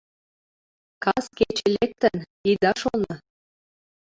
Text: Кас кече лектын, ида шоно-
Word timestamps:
Кас 1.03 1.25
кече 1.37 1.65
лектын, 1.75 2.17
ида 2.49 2.71
шоно- 2.81 3.13